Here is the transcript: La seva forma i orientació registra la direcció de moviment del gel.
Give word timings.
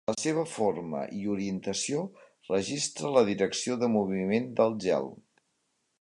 La 0.09 0.13
seva 0.19 0.43
forma 0.53 1.01
i 1.17 1.21
orientació 1.33 2.01
registra 2.53 3.13
la 3.19 3.25
direcció 3.31 3.77
de 3.85 3.91
moviment 3.99 4.53
del 4.63 4.75
gel. 4.87 5.15